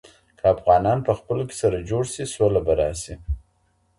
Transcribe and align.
که 0.37 0.43
افغانان 0.55 0.99
په 1.07 1.11
خپلو 1.19 1.43
کي 1.49 1.55
سره 1.61 1.85
جوړ 1.89 2.03
سي 2.13 2.23
سوله 2.35 2.59
به 2.65 2.73
راسي. 2.79 3.15